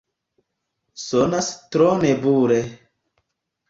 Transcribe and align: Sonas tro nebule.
Sonas 1.03 1.53
tro 1.77 1.93
nebule. 2.03 2.61